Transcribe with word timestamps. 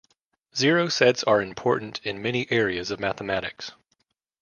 Zero 0.55 0.87
sets 0.89 1.23
are 1.25 1.43
important 1.43 2.01
in 2.03 2.23
many 2.23 2.51
areas 2.51 2.89
of 2.89 2.99
mathematics. 2.99 3.73